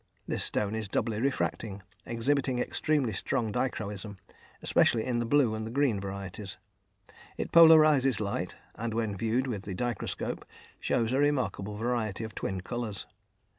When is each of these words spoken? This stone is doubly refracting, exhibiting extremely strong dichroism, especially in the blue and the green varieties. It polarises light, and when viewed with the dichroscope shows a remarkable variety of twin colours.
This 0.27 0.43
stone 0.43 0.73
is 0.73 0.87
doubly 0.89 1.21
refracting, 1.21 1.83
exhibiting 2.07 2.57
extremely 2.57 3.13
strong 3.13 3.51
dichroism, 3.51 4.17
especially 4.63 5.05
in 5.05 5.19
the 5.19 5.27
blue 5.27 5.53
and 5.53 5.67
the 5.67 5.69
green 5.69 5.99
varieties. 5.99 6.57
It 7.37 7.51
polarises 7.51 8.19
light, 8.19 8.55
and 8.73 8.95
when 8.95 9.15
viewed 9.15 9.45
with 9.45 9.61
the 9.61 9.75
dichroscope 9.75 10.41
shows 10.79 11.13
a 11.13 11.19
remarkable 11.19 11.77
variety 11.77 12.23
of 12.23 12.33
twin 12.33 12.61
colours. 12.61 13.05